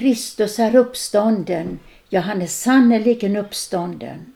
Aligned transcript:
Kristus 0.00 0.58
är 0.58 0.76
uppstånden, 0.76 1.78
ja, 2.08 2.20
han 2.20 2.42
är 2.42 2.46
sannerligen 2.46 3.36
uppstånden. 3.36 4.32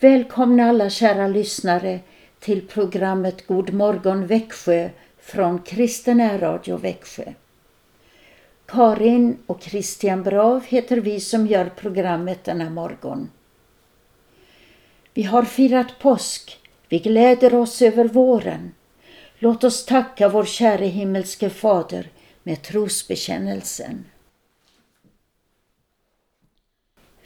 Välkomna 0.00 0.68
alla 0.68 0.90
kära 0.90 1.28
lyssnare 1.28 2.00
till 2.40 2.66
programmet 2.68 3.46
God 3.46 3.72
morgon 3.72 4.26
Växjö 4.26 4.90
från 5.20 5.62
Kristen 5.62 6.40
Radio 6.40 6.76
Växjö. 6.76 7.32
Karin 8.66 9.38
och 9.46 9.62
Christian 9.62 10.22
Brav 10.22 10.64
heter 10.64 10.96
vi 10.96 11.20
som 11.20 11.46
gör 11.46 11.70
programmet 11.76 12.44
denna 12.44 12.70
morgon. 12.70 13.30
Vi 15.14 15.22
har 15.22 15.42
firat 15.42 15.98
påsk. 15.98 16.58
Vi 16.88 16.98
gläder 16.98 17.54
oss 17.54 17.82
över 17.82 18.04
våren. 18.04 18.74
Låt 19.38 19.64
oss 19.64 19.86
tacka 19.86 20.28
vår 20.28 20.44
käre 20.44 20.86
himmelske 20.86 21.50
Fader 21.50 22.08
med 22.42 22.62
trosbekännelsen. 22.62 24.04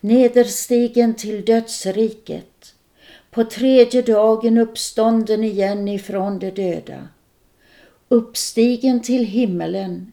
nederstigen 0.00 1.14
till 1.14 1.44
dödsriket, 1.44 2.74
på 3.30 3.44
tredje 3.44 4.02
dagen 4.02 4.58
uppstånden 4.58 5.44
igen 5.44 5.88
ifrån 5.88 6.38
de 6.38 6.50
döda, 6.50 7.08
uppstigen 8.08 9.02
till 9.02 9.24
himmelen, 9.24 10.12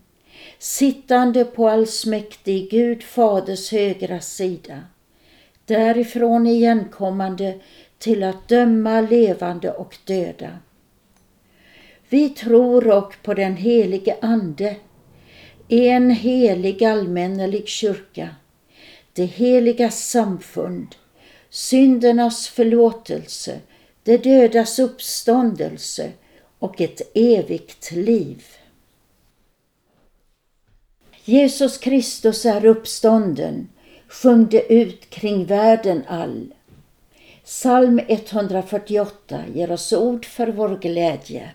sittande 0.59 1.45
på 1.45 1.69
allsmäktig 1.69 2.71
Gud 2.71 3.03
Faders 3.03 3.71
högra 3.71 4.19
sida, 4.19 4.83
därifrån 5.65 6.47
igenkommande 6.47 7.59
till 7.97 8.23
att 8.23 8.47
döma 8.47 9.01
levande 9.01 9.71
och 9.71 9.97
döda. 10.05 10.57
Vi 12.09 12.29
tror 12.29 12.87
och 12.87 13.15
på 13.23 13.33
den 13.33 13.55
helige 13.55 14.17
Ande, 14.21 14.75
en 15.67 16.09
helig 16.09 16.83
allmännelig 16.83 17.67
kyrka, 17.67 18.29
det 19.13 19.25
heliga 19.25 19.91
samfund, 19.91 20.95
syndernas 21.49 22.47
förlåtelse, 22.47 23.59
det 24.03 24.17
dödas 24.17 24.79
uppståndelse 24.79 26.11
och 26.59 26.81
ett 26.81 27.01
evigt 27.13 27.91
liv. 27.91 28.43
Jesus 31.23 31.77
Kristus 31.77 32.45
är 32.45 32.65
uppstånden, 32.65 33.69
sjung 34.07 34.47
det 34.51 34.73
ut 34.73 35.09
kring 35.09 35.45
världen 35.45 36.03
all. 36.07 36.53
Psalm 37.43 37.99
148 38.07 39.43
ger 39.53 39.71
oss 39.71 39.93
ord 39.93 40.25
för 40.25 40.47
vår 40.47 40.77
glädje. 40.77 41.51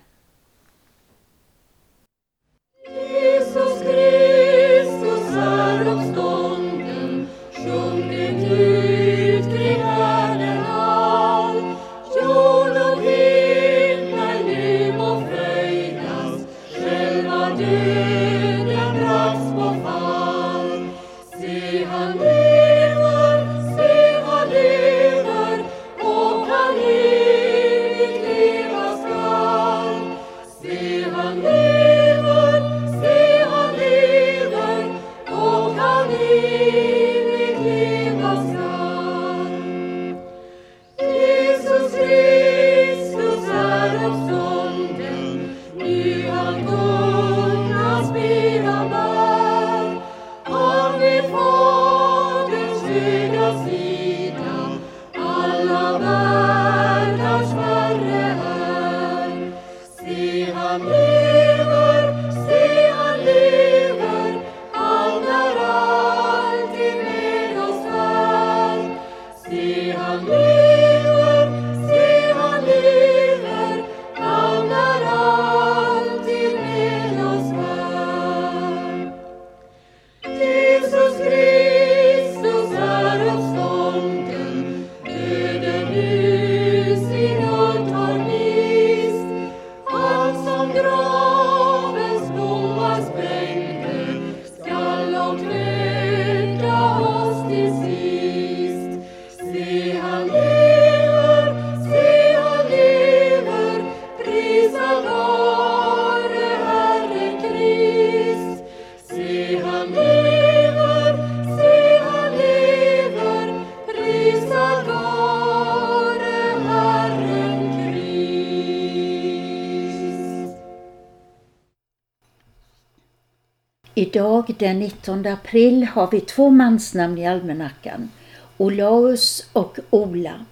Idag 124.38 124.54
den 124.58 124.78
19 124.78 125.26
april 125.26 125.84
har 125.84 126.10
vi 126.10 126.20
två 126.20 126.50
mansnamn 126.50 127.18
i 127.18 127.26
almanackan, 127.26 128.10
Olaus 128.56 129.46
och 129.52 129.78
Ola. 129.90 130.44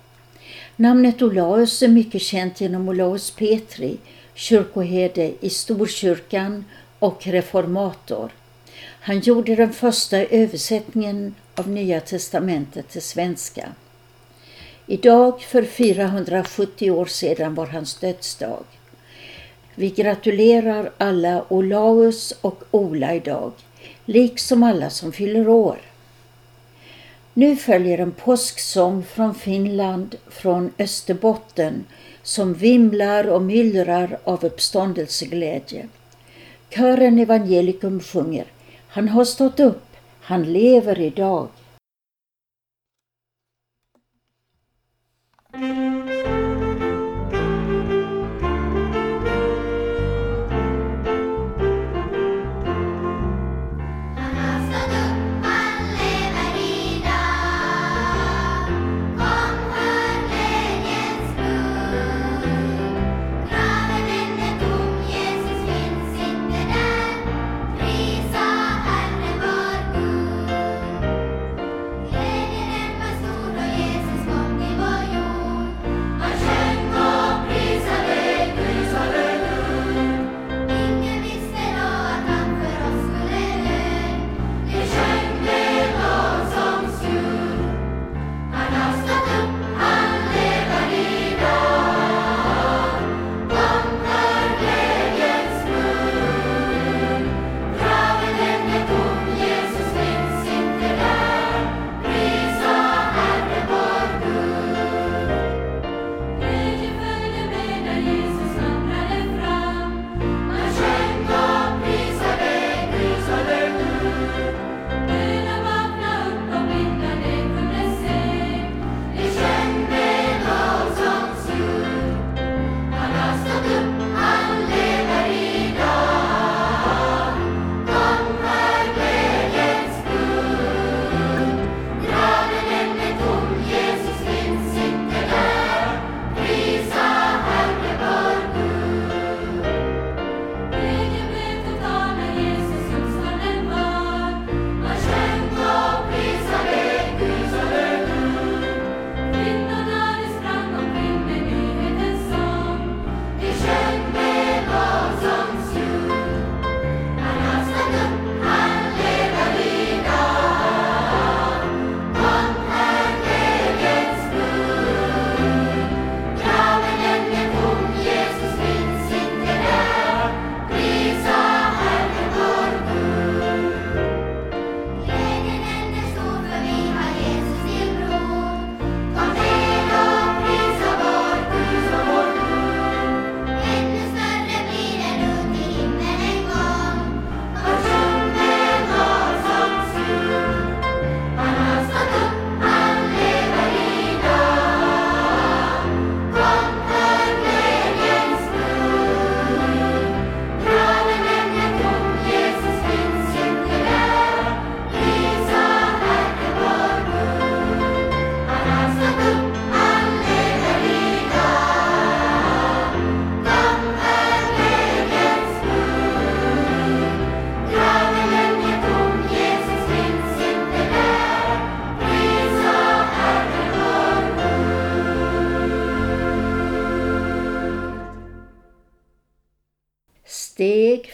Namnet 0.77 1.23
Olaus 1.23 1.83
är 1.83 1.89
mycket 1.89 2.23
känt 2.23 2.61
genom 2.61 2.89
Olaus 2.89 3.31
Petri, 3.31 3.97
kyrkoherde 4.35 5.33
i 5.41 5.51
Storkyrkan 5.51 6.65
och 6.99 7.27
reformator. 7.27 8.31
Han 9.01 9.21
gjorde 9.21 9.55
den 9.55 9.73
första 9.73 10.19
översättningen 10.19 11.35
av 11.55 11.69
Nya 11.69 12.01
testamentet 12.01 12.89
till 12.89 13.03
svenska. 13.03 13.69
Idag 14.87 15.41
för 15.41 15.63
470 15.63 16.91
år 16.91 17.07
sedan 17.07 17.55
var 17.55 17.67
hans 17.67 17.95
dödsdag. 17.95 18.65
Vi 19.75 19.91
gratulerar 19.91 20.91
alla 20.99 21.45
Olaus 21.49 22.35
och 22.41 22.65
Ola 22.71 23.15
idag, 23.15 23.53
liksom 24.07 24.63
alla 24.63 24.91
som 24.91 25.13
fyller 25.13 25.49
år. 25.49 25.79
Nu 27.35 27.57
följer 27.57 27.99
en 27.99 28.13
påsksång 28.13 29.05
från 29.05 29.35
Finland, 29.35 30.15
från 30.31 30.73
Österbotten, 30.79 31.85
som 32.23 32.55
vimlar 32.55 33.27
och 33.29 33.43
myllrar 33.43 34.19
av 34.25 34.45
uppståndelseglädje. 34.45 35.89
Kören 36.71 37.19
Evangelikum 37.19 38.01
sjunger 38.01 38.45
Han 38.89 39.09
har 39.09 39.25
stått 39.25 39.61
upp, 39.61 39.87
han 40.21 40.53
lever 40.53 41.01
idag. 41.01 41.49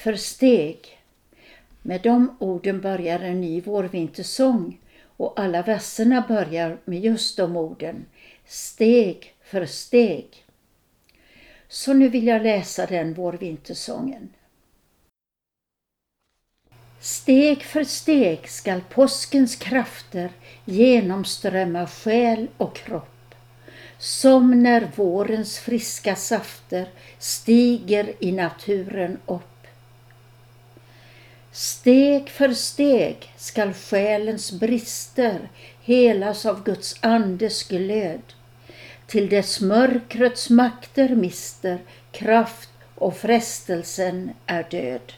För 0.02 0.14
steg. 0.14 0.98
Med 1.82 2.00
de 2.02 2.36
orden 2.38 2.80
börjar 2.80 3.20
en 3.20 3.40
ny 3.40 3.60
vårvintersång 3.60 4.80
och 5.16 5.40
alla 5.40 5.62
verserna 5.62 6.24
börjar 6.28 6.78
med 6.84 7.00
just 7.00 7.36
de 7.36 7.56
orden. 7.56 8.06
Steg 8.46 9.34
för 9.42 9.66
steg. 9.66 10.26
Så 11.68 11.92
nu 11.92 12.08
vill 12.08 12.26
jag 12.26 12.42
läsa 12.42 12.86
den 12.86 13.14
vårvintersången. 13.14 14.28
Steg 17.00 17.62
för 17.62 17.84
steg 17.84 18.48
skall 18.48 18.80
påskens 18.80 19.56
krafter 19.56 20.30
genomströmma 20.64 21.86
själ 21.86 22.48
och 22.56 22.76
kropp. 22.76 23.34
Som 23.98 24.62
när 24.62 24.90
vårens 24.96 25.58
friska 25.58 26.16
safter 26.16 26.88
stiger 27.18 28.14
i 28.24 28.32
naturen 28.32 29.18
upp. 29.26 29.51
Steg 31.52 32.30
för 32.30 32.52
steg 32.52 33.32
skall 33.36 33.72
själens 33.72 34.52
brister 34.52 35.48
helas 35.82 36.46
av 36.46 36.64
Guds 36.64 36.96
andes 37.00 37.62
glöd 37.68 38.22
till 39.06 39.28
dess 39.28 39.60
mörkrets 39.60 40.50
makter 40.50 41.08
mister 41.08 41.78
kraft 42.12 42.70
och 42.94 43.16
frestelsen 43.16 44.30
är 44.46 44.66
död. 44.70 45.12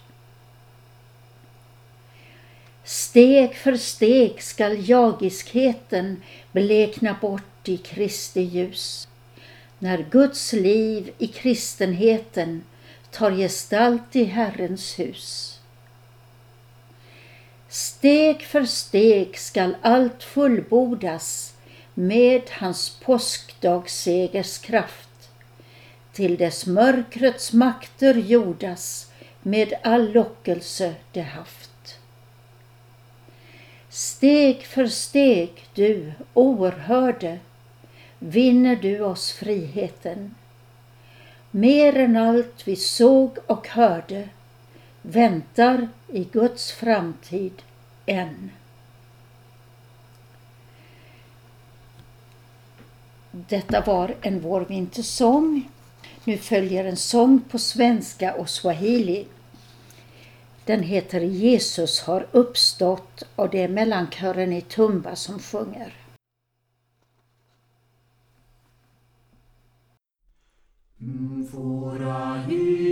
Steg 2.85 3.57
för 3.57 3.77
steg 3.77 4.43
skall 4.43 4.89
jagiskheten 4.89 6.23
blekna 6.53 7.17
bort 7.21 7.69
i 7.69 7.77
Kristi 7.77 8.41
ljus. 8.41 9.09
När 9.79 10.07
Guds 10.11 10.53
liv 10.53 11.13
i 11.19 11.27
kristenheten 11.27 12.65
tar 13.11 13.31
gestalt 13.31 14.17
i 14.17 14.25
Herrens 14.25 14.99
hus. 14.99 15.54
Steg 17.75 18.43
för 18.43 18.65
steg 18.65 19.39
skall 19.39 19.77
allt 19.83 20.23
fullbordas 20.23 21.55
med 21.95 22.43
hans 22.51 23.01
påskdagssegers 23.01 24.59
kraft 24.59 25.31
till 26.13 26.37
dess 26.37 26.67
mörkrets 26.67 27.53
makter 27.53 28.15
jordas 28.15 29.13
med 29.43 29.75
all 29.83 30.13
lockelse 30.13 30.95
det 31.13 31.21
haft. 31.21 31.99
Steg 33.89 34.63
för 34.63 34.87
steg, 34.87 35.51
du 35.75 36.13
oerhörde, 36.35 37.39
vinner 38.19 38.77
du 38.77 39.01
oss 39.01 39.33
friheten. 39.33 40.35
Mer 41.51 41.97
än 41.97 42.17
allt 42.17 42.69
vi 42.69 42.77
såg 42.77 43.39
och 43.47 43.69
hörde 43.69 44.29
väntar 45.07 45.89
i 46.09 46.25
Guds 46.25 46.73
framtid 46.73 47.63
än. 48.07 48.51
Detta 53.31 53.81
var 53.81 54.15
en 54.21 54.41
vårvintersång. 54.41 55.71
Nu 56.25 56.39
följer 56.39 56.85
en 56.85 56.97
sång 56.97 57.41
på 57.51 57.59
svenska 57.59 58.35
och 58.35 58.51
swahili. 58.51 59.27
Den 60.65 60.83
heter 60.83 61.21
Jesus 61.21 62.01
har 62.01 62.27
uppstått 62.33 63.23
och 63.37 63.51
det 63.51 63.63
är 63.63 63.69
mellankören 63.69 64.53
i 64.53 64.61
Tumba 64.61 65.17
som 65.17 65.39
sjunger. 65.39 65.95
Mm, 71.01 71.47
Furahini, 71.51 72.84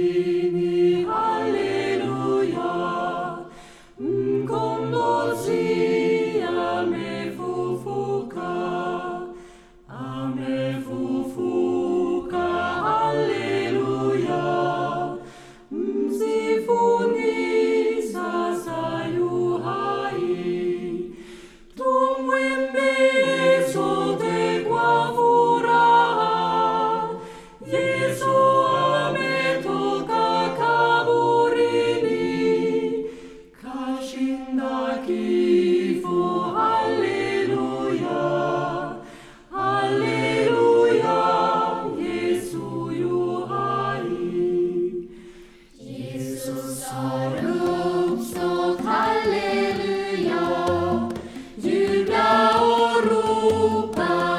Bye. 53.94 54.31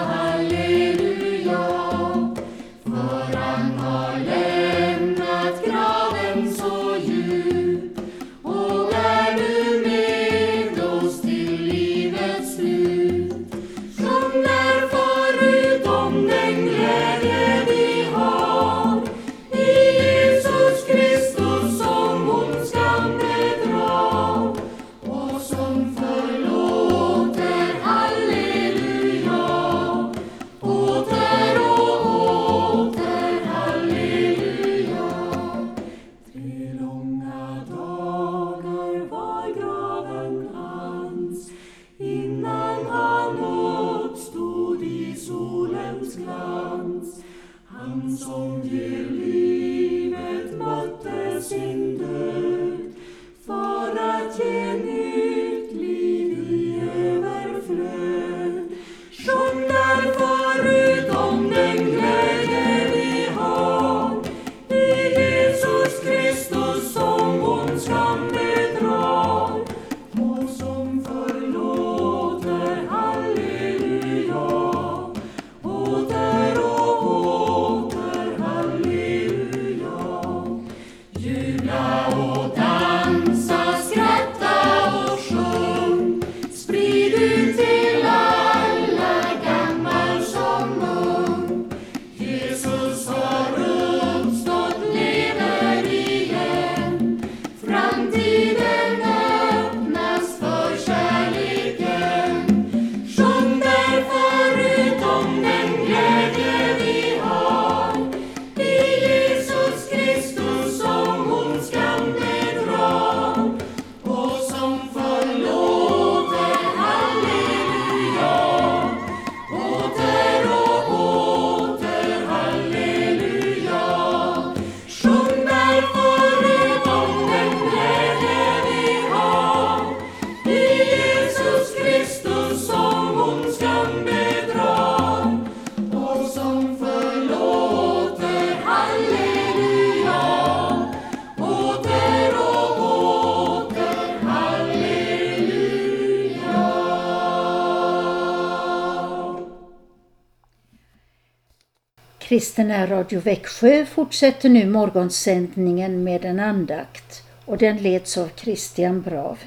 Kristina 152.33 152.87
Radio 152.87 153.19
Växjö 153.19 153.85
fortsätter 153.85 154.49
nu 154.49 154.65
morgonsändningen 154.65 156.03
med 156.03 156.25
en 156.25 156.39
andakt 156.39 157.23
och 157.45 157.57
den 157.57 157.77
leds 157.77 158.17
av 158.17 158.29
Christian 158.35 159.01
Brav. 159.01 159.39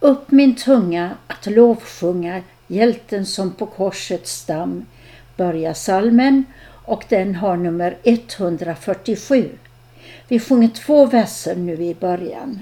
Upp 0.00 0.30
min 0.30 0.54
tunga 0.54 1.10
att 1.26 1.46
lovsjunga 1.46 2.42
hjälten 2.66 3.26
som 3.26 3.52
på 3.52 3.66
korsets 3.66 4.32
stam 4.32 4.86
börjar 5.36 5.74
salmen 5.74 6.44
och 6.84 7.04
den 7.08 7.34
har 7.34 7.56
nummer 7.56 7.96
147. 8.02 9.48
Vi 10.28 10.40
sjunger 10.40 10.68
två 10.68 11.06
verser 11.06 11.56
nu 11.56 11.84
i 11.84 11.94
början. 11.94 12.60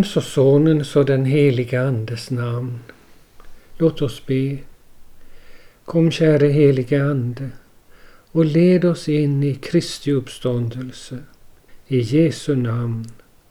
Faderns 0.00 0.16
och 0.16 0.22
Sonens 0.22 0.96
och 0.96 1.04
den 1.04 1.24
heliga 1.24 1.82
Andes 1.82 2.30
namn. 2.30 2.78
Låt 3.78 4.02
oss 4.02 4.26
be. 4.26 4.58
Kom 5.84 6.10
käre 6.10 6.46
helige 6.46 7.04
Ande 7.04 7.50
och 8.32 8.44
led 8.44 8.84
oss 8.84 9.08
in 9.08 9.42
i 9.42 9.54
Kristi 9.54 10.12
uppståndelse. 10.12 11.18
I 11.86 12.00
Jesu 12.00 12.56
namn. 12.56 13.04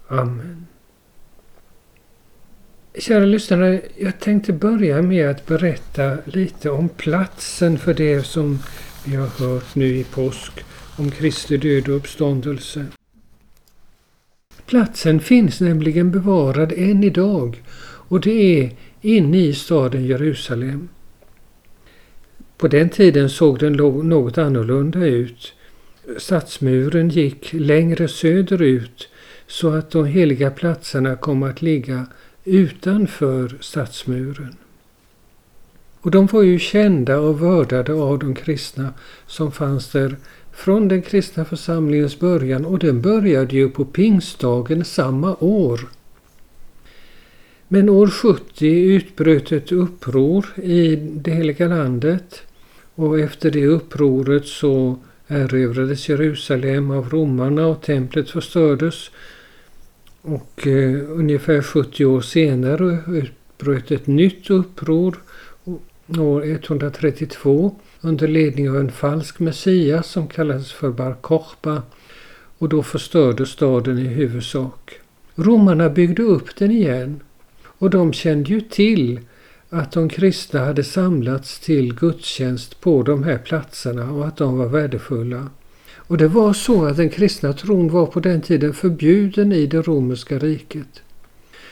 Amen. 0.08 0.68
Kära 2.96 3.25
lyssnare, 3.25 3.82
jag 3.98 4.20
tänkte 4.20 4.53
börja 4.53 5.01
med 5.01 5.29
att 5.29 5.46
berätta 5.46 6.18
lite 6.25 6.70
om 6.70 6.89
platsen 6.89 7.77
för 7.77 7.94
det 7.94 8.24
som 8.24 8.60
vi 9.06 9.15
har 9.15 9.27
hört 9.27 9.75
nu 9.75 9.98
i 9.98 10.03
påsk 10.03 10.51
om 10.98 11.12
Kristi 11.12 11.58
död 11.58 11.89
och 11.89 11.96
uppståndelse. 11.96 12.86
Platsen 14.69 15.19
finns 15.19 15.61
nämligen 15.61 16.11
bevarad 16.11 16.73
än 16.77 17.03
idag 17.03 17.63
och 17.81 18.21
det 18.21 18.61
är 18.61 18.71
inne 19.01 19.38
i 19.38 19.53
staden 19.53 20.05
Jerusalem. 20.05 20.89
På 22.57 22.67
den 22.67 22.89
tiden 22.89 23.29
såg 23.29 23.59
den 23.59 23.73
något 23.73 24.38
annorlunda 24.38 25.05
ut. 25.05 25.53
Stadsmuren 26.17 27.09
gick 27.09 27.53
längre 27.53 28.07
söderut 28.07 29.07
så 29.47 29.69
att 29.69 29.91
de 29.91 30.05
heliga 30.05 30.51
platserna 30.51 31.15
kom 31.15 31.43
att 31.43 31.62
ligga 31.62 32.05
utanför 32.43 33.58
stadsmuren. 33.60 34.55
Och 36.01 36.12
de 36.12 36.25
var 36.25 36.41
ju 36.41 36.60
kända 36.60 37.19
och 37.19 37.41
vördade 37.41 37.93
av 37.93 38.19
de 38.19 38.36
kristna 38.36 38.93
som 39.27 39.51
fanns 39.51 39.91
där 39.91 40.15
från 40.60 40.88
den 40.88 41.02
kristna 41.02 41.45
församlingens 41.45 42.19
början 42.19 42.65
och 42.65 42.80
den 42.80 43.02
började 43.02 43.56
ju 43.56 43.69
på 43.69 43.86
pingstdagen 43.86 44.86
samma 44.86 45.36
år. 45.39 45.80
Men 47.67 47.89
år 47.89 48.08
70 48.08 48.67
utbröt 48.67 49.52
ett 49.52 49.72
uppror 49.72 50.45
i 50.63 50.95
det 50.95 51.32
heliga 51.32 51.67
landet 51.67 52.41
och 52.95 53.19
efter 53.19 53.52
det 53.52 53.65
upproret 53.65 54.45
så 54.45 55.00
erövrades 55.28 56.10
Jerusalem 56.10 56.91
av 56.91 57.10
romarna 57.10 57.67
och 57.67 57.82
templet 57.82 58.30
förstördes. 58.30 59.12
Och 60.22 60.67
eh, 60.67 61.10
ungefär 61.10 61.62
70 61.62 62.06
år 62.06 62.22
senare 62.22 62.98
utbröt 63.08 63.91
ett 63.91 64.08
nytt 64.08 64.50
uppror 64.50 65.17
år 66.17 66.43
132 66.45 67.76
under 68.01 68.27
ledning 68.27 68.69
av 68.69 68.77
en 68.77 68.91
falsk 68.91 69.39
messias 69.39 70.07
som 70.07 70.27
kallades 70.27 70.71
för 70.71 70.89
Bar 70.89 71.13
Kochba 71.21 71.81
och 72.57 72.69
då 72.69 72.83
förstördes 72.83 73.49
staden 73.49 73.99
i 73.99 74.07
huvudsak. 74.07 74.99
Romarna 75.35 75.89
byggde 75.89 76.23
upp 76.23 76.55
den 76.55 76.71
igen 76.71 77.19
och 77.63 77.89
de 77.89 78.13
kände 78.13 78.49
ju 78.49 78.62
till 78.62 79.19
att 79.69 79.91
de 79.91 80.09
kristna 80.09 80.65
hade 80.65 80.83
samlats 80.83 81.59
till 81.59 81.95
gudstjänst 81.95 82.81
på 82.81 83.03
de 83.03 83.23
här 83.23 83.38
platserna 83.38 84.12
och 84.12 84.27
att 84.27 84.38
de 84.38 84.57
var 84.57 84.67
värdefulla. 84.67 85.49
Och 85.95 86.17
det 86.17 86.27
var 86.27 86.53
så 86.53 86.85
att 86.85 86.97
den 86.97 87.09
kristna 87.09 87.53
tron 87.53 87.89
var 87.89 88.05
på 88.05 88.19
den 88.19 88.41
tiden 88.41 88.73
förbjuden 88.73 89.51
i 89.51 89.65
det 89.65 89.81
romerska 89.81 90.39
riket. 90.39 91.01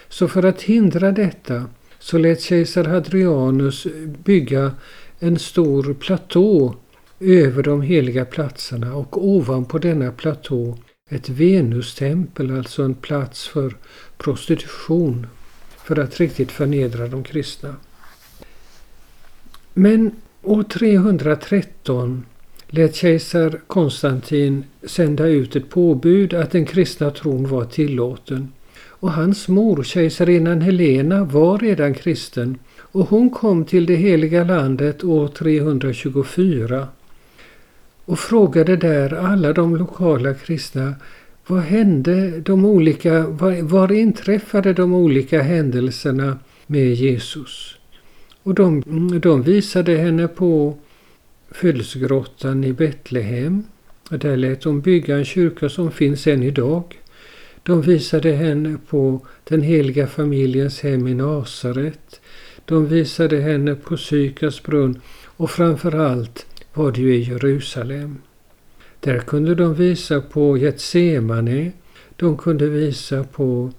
Så 0.09 0.27
för 0.27 0.45
att 0.45 0.61
hindra 0.61 1.11
detta 1.11 1.65
så 1.99 2.17
lät 2.17 2.41
kejsar 2.41 2.83
Hadrianus 2.83 3.87
bygga 4.23 4.71
en 5.19 5.39
stor 5.39 5.93
platå 5.93 6.75
över 7.19 7.63
de 7.63 7.81
heliga 7.81 8.25
platserna 8.25 8.95
och 8.95 9.27
ovanpå 9.27 9.77
denna 9.77 10.11
platå 10.11 10.77
ett 11.09 11.29
Venustempel, 11.29 12.57
alltså 12.57 12.83
en 12.83 12.93
plats 12.93 13.47
för 13.47 13.75
prostitution, 14.17 15.27
för 15.83 15.99
att 15.99 16.19
riktigt 16.19 16.51
förnedra 16.51 17.07
de 17.07 17.23
kristna. 17.23 17.75
Men 19.73 20.11
år 20.43 20.63
313 20.63 22.25
lät 22.67 22.95
kejsar 22.95 23.61
Konstantin 23.67 24.63
sända 24.83 25.27
ut 25.27 25.55
ett 25.55 25.69
påbud 25.69 26.33
att 26.33 26.51
den 26.51 26.65
kristna 26.65 27.11
tron 27.11 27.47
var 27.47 27.65
tillåten. 27.65 28.51
Och 28.99 29.11
hans 29.11 29.47
mor, 29.47 29.83
kejsarinnan 29.83 30.61
Helena, 30.61 31.23
var 31.23 31.59
redan 31.59 31.93
kristen 31.93 32.57
och 32.97 33.09
hon 33.09 33.29
kom 33.29 33.65
till 33.65 33.85
det 33.85 33.95
heliga 33.95 34.43
landet 34.43 35.03
år 35.03 35.27
324 35.27 36.87
och 38.05 38.19
frågade 38.19 38.75
där 38.75 39.13
alla 39.13 39.53
de 39.53 39.75
lokala 39.75 40.33
kristna 40.33 40.95
vad 41.47 41.61
hände 41.61 42.39
de 42.39 42.65
olika, 42.65 43.27
var, 43.27 43.61
var 43.61 43.91
inträffade 43.91 44.73
de 44.73 44.93
olika 44.93 45.41
händelserna 45.41 46.39
med 46.67 46.93
Jesus? 46.93 47.77
Och 48.43 48.53
de, 48.53 48.83
de 49.21 49.43
visade 49.43 49.97
henne 49.97 50.27
på 50.27 50.77
födelsegrottan 51.51 52.63
i 52.63 52.73
Betlehem. 52.73 53.63
Där 54.09 54.37
lät 54.37 54.61
de 54.61 54.81
bygga 54.81 55.17
en 55.17 55.25
kyrka 55.25 55.69
som 55.69 55.91
finns 55.91 56.27
än 56.27 56.43
idag. 56.43 56.99
De 57.63 57.81
visade 57.81 58.31
henne 58.31 58.77
på 58.89 59.21
den 59.43 59.61
heliga 59.61 60.07
familjens 60.07 60.81
hem 60.81 61.07
i 61.07 61.13
Nasaret. 61.13 62.21
De 62.69 62.87
visade 62.87 63.37
henne 63.37 63.75
på 63.75 63.97
Sykars 63.97 64.63
brunn 64.63 65.01
och 65.25 65.51
framförallt 65.51 66.45
var 66.73 66.91
det 66.91 67.01
ju 67.01 67.15
i 67.15 67.21
Jerusalem. 67.21 68.17
Där 68.99 69.19
kunde 69.19 69.55
de 69.55 69.73
visa 69.73 70.21
på 70.21 70.57
Getsemane, 70.57 71.71
de 72.15 72.37
kunde 72.37 72.69
visa 72.69 73.23
på 73.23 73.71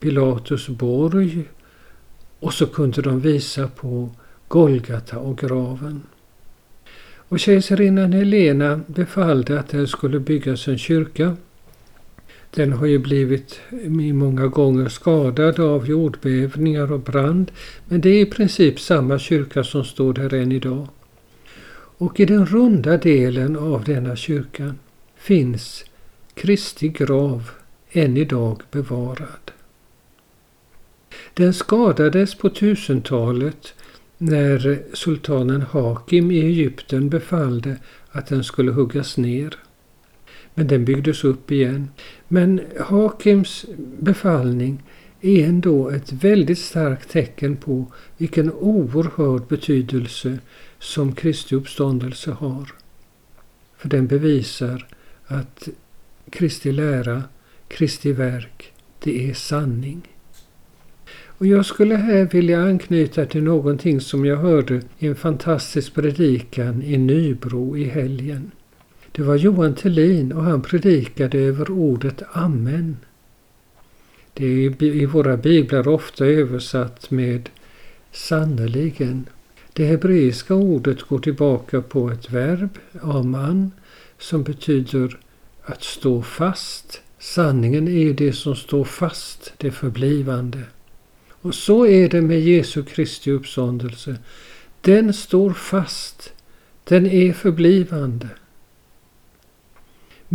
Pilatus 0.00 0.68
borg 0.68 1.44
och 2.40 2.54
så 2.54 2.66
kunde 2.66 3.02
de 3.02 3.20
visa 3.20 3.68
på 3.68 4.10
Golgata 4.48 5.18
och 5.18 5.38
graven. 5.38 6.02
Och 7.28 7.40
kejsarinnan 7.40 8.12
Helena 8.12 8.80
befallde 8.86 9.60
att 9.60 9.68
det 9.68 9.86
skulle 9.86 10.20
byggas 10.20 10.68
en 10.68 10.78
kyrka. 10.78 11.36
Den 12.50 12.72
har 12.72 12.86
ju 12.86 12.98
blivit 12.98 13.60
många 14.12 14.46
gånger 14.46 14.88
skadad 14.88 15.60
av 15.60 15.88
jordbävningar 15.88 16.92
och 16.92 17.00
brand, 17.00 17.52
men 17.88 18.00
det 18.00 18.08
är 18.08 18.20
i 18.20 18.26
princip 18.26 18.80
samma 18.80 19.18
kyrka 19.18 19.64
som 19.64 19.84
står 19.84 20.12
där 20.12 20.34
än 20.34 20.52
idag. 20.52 20.88
Och 21.98 22.20
i 22.20 22.24
den 22.24 22.46
runda 22.46 22.96
delen 22.96 23.56
av 23.56 23.84
denna 23.84 24.16
kyrka 24.16 24.74
finns 25.16 25.84
Kristi 26.34 26.88
grav 26.88 27.50
än 27.90 28.16
idag 28.16 28.62
bevarad. 28.70 29.50
Den 31.34 31.54
skadades 31.54 32.34
på 32.34 32.48
1000-talet 32.48 33.74
när 34.18 34.82
sultanen 34.92 35.62
Hakim 35.62 36.30
i 36.30 36.40
Egypten 36.40 37.08
befallde 37.08 37.76
att 38.10 38.26
den 38.26 38.44
skulle 38.44 38.72
huggas 38.72 39.16
ner. 39.16 39.56
Men 40.58 40.66
den 40.66 40.84
byggdes 40.84 41.24
upp 41.24 41.50
igen. 41.50 41.88
Men 42.28 42.60
Hakims 42.80 43.66
befallning 43.98 44.82
är 45.20 45.46
ändå 45.46 45.90
ett 45.90 46.12
väldigt 46.12 46.58
starkt 46.58 47.10
tecken 47.10 47.56
på 47.56 47.86
vilken 48.16 48.52
oerhörd 48.52 49.46
betydelse 49.48 50.38
som 50.78 51.14
Kristi 51.14 51.54
uppståndelse 51.54 52.30
har. 52.30 52.72
För 53.76 53.88
den 53.88 54.06
bevisar 54.06 54.86
att 55.26 55.68
Kristi 56.30 56.72
lära, 56.72 57.22
Kristi 57.68 58.12
verk, 58.12 58.72
det 59.02 59.30
är 59.30 59.34
sanning. 59.34 60.02
Och 61.38 61.46
jag 61.46 61.66
skulle 61.66 61.96
här 61.96 62.24
vilja 62.24 62.60
anknyta 62.60 63.26
till 63.26 63.42
någonting 63.42 64.00
som 64.00 64.24
jag 64.24 64.36
hörde 64.36 64.82
i 64.98 65.06
en 65.06 65.16
fantastisk 65.16 65.94
predikan 65.94 66.82
i 66.82 66.96
Nybro 66.96 67.76
i 67.76 67.84
helgen. 67.84 68.50
Det 69.16 69.22
var 69.22 69.36
Johan 69.36 69.74
Tillin 69.74 70.32
och 70.32 70.42
han 70.42 70.62
predikade 70.62 71.38
över 71.38 71.70
ordet 71.70 72.22
Amen. 72.32 72.96
Det 74.34 74.46
är 74.46 74.82
i 74.82 75.06
våra 75.06 75.36
biblar 75.36 75.88
ofta 75.88 76.26
översatt 76.26 77.10
med 77.10 77.48
sannerligen. 78.12 79.28
Det 79.72 79.84
hebreiska 79.84 80.54
ordet 80.54 81.02
går 81.02 81.18
tillbaka 81.18 81.80
på 81.80 82.10
ett 82.10 82.30
verb, 82.30 82.78
aman, 83.02 83.70
som 84.18 84.42
betyder 84.42 85.18
att 85.62 85.82
stå 85.82 86.22
fast. 86.22 87.00
Sanningen 87.18 87.88
är 87.88 88.12
det 88.12 88.32
som 88.32 88.56
står 88.56 88.84
fast, 88.84 89.52
det 89.56 89.70
förblivande. 89.70 90.62
Och 91.28 91.54
så 91.54 91.86
är 91.86 92.08
det 92.08 92.22
med 92.22 92.40
Jesu 92.40 92.82
Kristi 92.82 93.30
uppståndelse. 93.30 94.16
Den 94.80 95.12
står 95.12 95.52
fast. 95.52 96.32
Den 96.84 97.06
är 97.06 97.32
förblivande. 97.32 98.28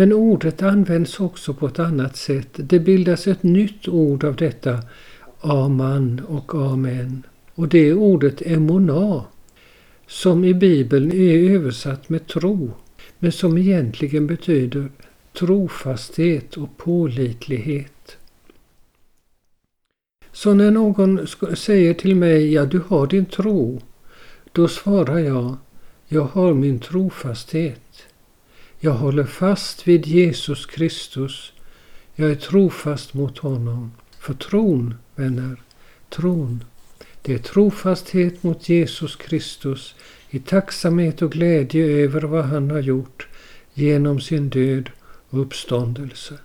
Men 0.01 0.13
ordet 0.13 0.61
används 0.61 1.19
också 1.19 1.53
på 1.53 1.67
ett 1.67 1.79
annat 1.79 2.15
sätt. 2.15 2.49
Det 2.53 2.79
bildas 2.79 3.27
ett 3.27 3.43
nytt 3.43 3.87
ord 3.87 4.23
av 4.23 4.35
detta 4.35 4.79
aman 5.41 6.21
och 6.27 6.55
amen. 6.55 7.23
Och 7.55 7.67
det 7.67 7.89
är 7.89 7.93
ordet 7.93 8.41
emona 8.41 9.25
som 10.07 10.45
i 10.45 10.53
Bibeln 10.53 11.11
är 11.11 11.51
översatt 11.55 12.09
med 12.09 12.27
tro 12.27 12.71
men 13.19 13.31
som 13.31 13.57
egentligen 13.57 14.27
betyder 14.27 14.89
trofasthet 15.39 16.57
och 16.57 16.77
pålitlighet. 16.77 18.17
Så 20.31 20.53
när 20.53 20.71
någon 20.71 21.27
säger 21.55 21.93
till 21.93 22.15
mig, 22.15 22.53
ja 22.53 22.65
du 22.65 22.81
har 22.87 23.07
din 23.07 23.25
tro, 23.25 23.81
då 24.51 24.67
svarar 24.67 25.19
jag, 25.19 25.57
jag 26.07 26.25
har 26.25 26.53
min 26.53 26.79
trofasthet. 26.79 27.80
Jag 28.83 28.93
håller 28.93 29.23
fast 29.23 29.87
vid 29.87 30.07
Jesus 30.07 30.65
Kristus. 30.65 31.53
Jag 32.15 32.31
är 32.31 32.35
trofast 32.35 33.13
mot 33.13 33.37
honom. 33.37 33.91
För 34.19 34.33
tron, 34.33 34.95
vänner, 35.15 35.61
tron, 36.09 36.63
det 37.21 37.33
är 37.33 37.37
trofasthet 37.37 38.43
mot 38.43 38.69
Jesus 38.69 39.15
Kristus 39.15 39.95
i 40.29 40.39
tacksamhet 40.39 41.21
och 41.21 41.31
glädje 41.31 41.85
över 41.85 42.21
vad 42.21 42.45
han 42.45 42.71
har 42.71 42.79
gjort 42.79 43.27
genom 43.73 44.21
sin 44.21 44.49
död 44.49 44.89
och 45.29 45.41
uppståndelse. 45.41 46.39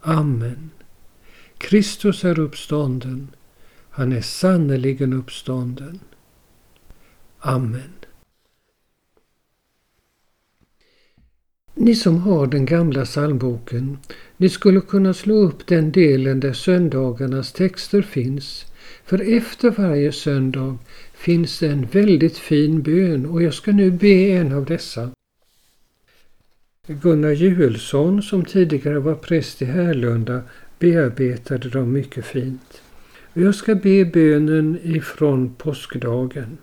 Amen. 0.00 0.70
Kristus 1.58 2.24
är 2.24 2.38
uppstånden. 2.38 3.28
Han 3.90 4.12
är 4.12 4.20
sannerligen 4.20 5.12
uppstånden. 5.12 6.00
Amen. 7.38 7.99
Ni 11.74 11.94
som 11.94 12.18
har 12.18 12.46
den 12.46 12.66
gamla 12.66 13.04
psalmboken, 13.04 13.98
ni 14.36 14.48
skulle 14.48 14.80
kunna 14.80 15.14
slå 15.14 15.34
upp 15.34 15.66
den 15.66 15.92
delen 15.92 16.40
där 16.40 16.52
söndagarnas 16.52 17.52
texter 17.52 18.02
finns. 18.02 18.66
För 19.04 19.36
efter 19.36 19.70
varje 19.70 20.12
söndag 20.12 20.78
finns 21.14 21.58
det 21.58 21.68
en 21.68 21.86
väldigt 21.86 22.38
fin 22.38 22.82
bön 22.82 23.26
och 23.26 23.42
jag 23.42 23.54
ska 23.54 23.72
nu 23.72 23.90
be 23.90 24.30
en 24.30 24.52
av 24.52 24.64
dessa. 24.64 25.10
Gunnar 26.86 27.30
Juelsson 27.30 28.22
som 28.22 28.44
tidigare 28.44 28.98
var 28.98 29.14
präst 29.14 29.62
i 29.62 29.64
Härlunda 29.64 30.42
bearbetade 30.78 31.68
dem 31.68 31.92
mycket 31.92 32.24
fint. 32.24 32.82
Jag 33.32 33.54
ska 33.54 33.74
be 33.74 34.04
bönen 34.04 34.78
ifrån 34.82 35.54
påskdagen. 35.54 36.58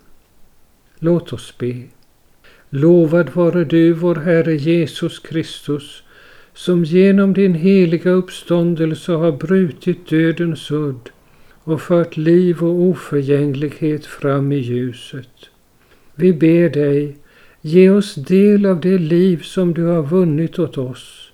Låt 0.98 1.32
oss 1.32 1.54
be. 1.58 1.82
Lovad 2.70 3.30
vare 3.34 3.64
du, 3.64 3.92
vår 3.92 4.14
Herre 4.14 4.56
Jesus 4.56 5.18
Kristus, 5.18 6.02
som 6.54 6.84
genom 6.84 7.32
din 7.32 7.54
heliga 7.54 8.10
uppståndelse 8.10 9.12
har 9.12 9.32
brutit 9.32 10.08
dödens 10.08 10.70
udd 10.70 11.10
och 11.64 11.82
fört 11.82 12.16
liv 12.16 12.62
och 12.62 12.80
oförgänglighet 12.80 14.06
fram 14.06 14.52
i 14.52 14.56
ljuset. 14.56 15.50
Vi 16.14 16.32
ber 16.32 16.68
dig, 16.68 17.16
ge 17.60 17.90
oss 17.90 18.14
del 18.14 18.66
av 18.66 18.80
det 18.80 18.98
liv 18.98 19.42
som 19.42 19.74
du 19.74 19.84
har 19.84 20.02
vunnit 20.02 20.58
åt 20.58 20.78
oss. 20.78 21.32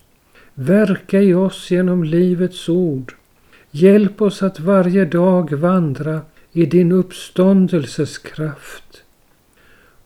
Verka 0.54 1.22
i 1.22 1.34
oss 1.34 1.70
genom 1.70 2.04
livets 2.04 2.68
ord. 2.68 3.14
Hjälp 3.70 4.22
oss 4.22 4.42
att 4.42 4.60
varje 4.60 5.04
dag 5.04 5.52
vandra 5.52 6.20
i 6.52 6.66
din 6.66 6.92
uppståndelses 6.92 8.18
kraft. 8.18 9.03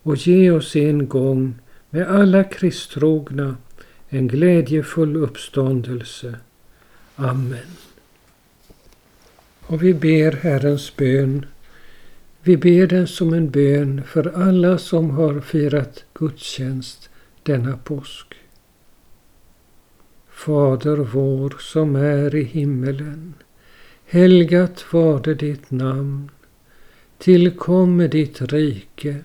Och 0.08 0.16
ge 0.16 0.50
oss 0.50 0.76
en 0.76 1.08
gång 1.08 1.54
med 1.90 2.08
alla 2.08 2.44
kristtrogna 2.44 3.56
en 4.08 4.28
glädjefull 4.28 5.16
uppståndelse. 5.16 6.36
Amen. 7.16 7.76
Och 9.60 9.82
vi 9.82 9.94
ber 9.94 10.32
Herrens 10.32 10.96
bön. 10.96 11.46
Vi 12.42 12.56
ber 12.56 12.86
den 12.86 13.06
som 13.06 13.34
en 13.34 13.50
bön 13.50 14.02
för 14.04 14.42
alla 14.42 14.78
som 14.78 15.10
har 15.10 15.40
firat 15.40 16.04
gudstjänst 16.14 17.10
denna 17.42 17.76
påsk. 17.76 18.34
Fader 20.30 20.96
vår 20.96 21.56
som 21.58 21.96
är 21.96 22.34
i 22.34 22.42
himmelen. 22.42 23.34
Helgat 24.06 24.84
var 24.92 25.20
det 25.20 25.34
ditt 25.34 25.70
namn. 25.70 26.30
Tillkomme 27.18 28.08
ditt 28.08 28.42
rike. 28.42 29.24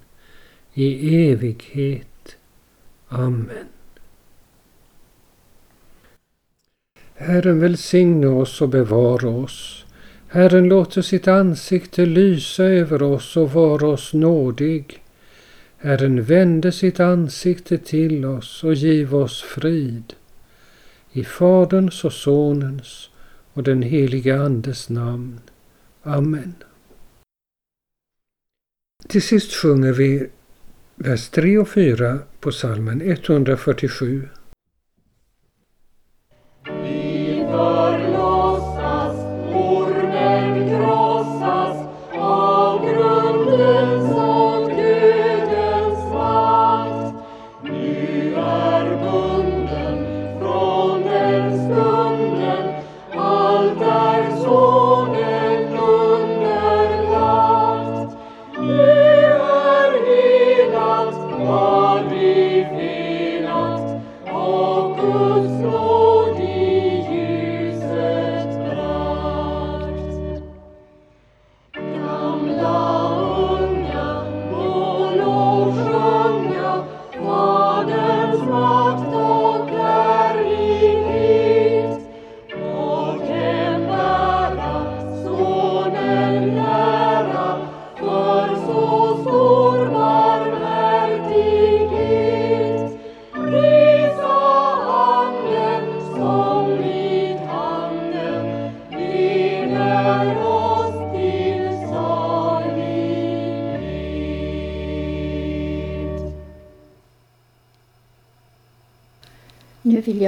i 0.73 1.15
evighet. 1.31 2.37
Amen. 3.07 3.67
Herren 7.15 7.59
välsigne 7.59 8.27
oss 8.27 8.61
och 8.61 8.69
bevara 8.69 9.29
oss. 9.29 9.85
Herren 10.27 10.69
låter 10.69 11.01
sitt 11.01 11.27
ansikte 11.27 12.05
lysa 12.05 12.63
över 12.63 13.03
oss 13.03 13.37
och 13.37 13.51
vara 13.51 13.87
oss 13.87 14.13
nådig. 14.13 15.03
Herren 15.77 16.23
vände 16.23 16.71
sitt 16.71 16.99
ansikte 16.99 17.77
till 17.77 18.25
oss 18.25 18.63
och 18.63 18.73
giv 18.73 19.15
oss 19.15 19.41
frid. 19.41 20.13
I 21.11 21.23
Faderns 21.23 22.03
och 22.03 22.13
Sonens 22.13 23.09
och 23.53 23.63
den 23.63 23.81
helige 23.81 24.41
Andes 24.41 24.89
namn. 24.89 25.39
Amen. 26.03 26.55
Till 29.07 29.21
sist 29.21 29.53
sjunger 29.53 29.93
vi 29.93 30.29
vers 31.03 31.29
3 31.29 31.57
och 31.57 31.69
4 31.69 32.19
på 32.39 32.51
salmen 32.51 33.01
147. 33.01 34.29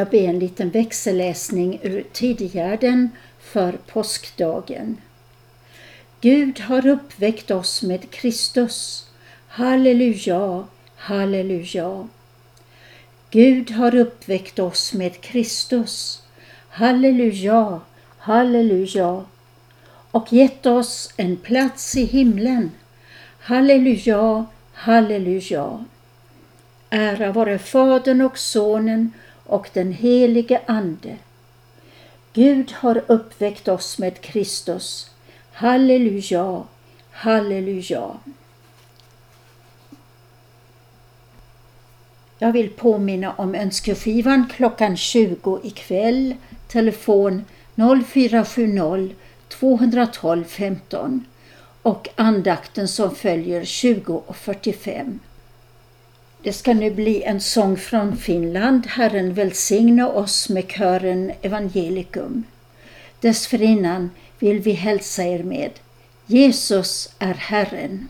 Jag 0.03 0.09
be 0.09 0.25
en 0.25 0.39
liten 0.39 0.69
växelläsning 0.69 1.79
ur 1.83 2.03
Tidigärden 2.11 3.09
för 3.39 3.71
påskdagen. 3.71 4.97
Gud 6.21 6.59
har 6.59 6.87
uppväckt 6.87 7.51
oss 7.51 7.83
med 7.83 8.11
Kristus. 8.11 9.07
Halleluja, 9.47 10.63
halleluja. 10.95 12.07
Gud 13.29 13.71
har 13.71 13.95
uppväckt 13.95 14.59
oss 14.59 14.93
med 14.93 15.21
Kristus. 15.21 16.23
Halleluja, 16.69 17.81
halleluja. 18.17 19.25
Och 20.11 20.33
gett 20.33 20.65
oss 20.65 21.13
en 21.17 21.37
plats 21.37 21.97
i 21.97 22.05
himlen. 22.05 22.71
Halleluja, 23.39 24.45
halleluja. 24.73 25.85
Ära 26.89 27.31
vare 27.31 27.59
Fadern 27.59 28.21
och 28.21 28.37
Sonen 28.37 29.11
och 29.45 29.69
den 29.73 29.91
helige 29.91 30.61
Ande. 30.65 31.17
Gud 32.33 32.71
har 32.71 33.03
uppväckt 33.07 33.67
oss 33.67 33.99
med 33.99 34.21
Kristus. 34.21 35.11
Halleluja, 35.51 36.63
halleluja. 37.11 38.19
Jag 42.39 42.51
vill 42.51 42.69
påminna 42.69 43.33
om 43.33 43.55
önskeskivan 43.55 44.49
klockan 44.55 44.97
20 44.97 45.59
ikväll. 45.63 46.35
Telefon 46.67 47.45
0470 48.05 49.15
212 49.49 50.43
15 50.43 51.25
och 51.81 52.09
andakten 52.15 52.87
som 52.87 53.15
följer 53.15 53.61
20.45. 53.61 55.19
Det 56.43 56.53
ska 56.53 56.73
nu 56.73 56.91
bli 56.91 57.23
en 57.23 57.41
sång 57.41 57.77
från 57.77 58.17
Finland. 58.17 58.87
Herren 58.87 59.33
välsigne 59.33 60.03
oss 60.03 60.49
med 60.49 60.71
kören 60.71 61.31
Evangelikum. 61.41 62.43
Dessförinnan 63.19 64.09
vill 64.39 64.59
vi 64.59 64.71
hälsa 64.71 65.23
er 65.23 65.43
med 65.43 65.71
Jesus 66.25 67.09
är 67.19 67.33
Herren. 67.33 68.07